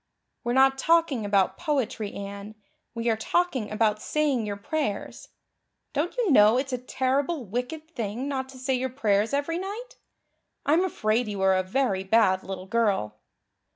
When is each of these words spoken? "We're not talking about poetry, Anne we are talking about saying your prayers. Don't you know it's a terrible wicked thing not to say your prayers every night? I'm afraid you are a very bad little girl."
"We're 0.43 0.53
not 0.53 0.79
talking 0.79 1.25
about 1.25 1.57
poetry, 1.59 2.11
Anne 2.15 2.55
we 2.95 3.07
are 3.07 3.15
talking 3.15 3.69
about 3.69 4.01
saying 4.01 4.47
your 4.47 4.57
prayers. 4.57 5.27
Don't 5.93 6.17
you 6.17 6.31
know 6.31 6.57
it's 6.57 6.73
a 6.73 6.79
terrible 6.79 7.45
wicked 7.45 7.87
thing 7.91 8.27
not 8.27 8.49
to 8.49 8.57
say 8.57 8.73
your 8.73 8.89
prayers 8.89 9.31
every 9.31 9.59
night? 9.59 9.97
I'm 10.65 10.83
afraid 10.83 11.27
you 11.27 11.39
are 11.43 11.55
a 11.55 11.61
very 11.61 12.03
bad 12.03 12.41
little 12.43 12.65
girl." 12.65 13.19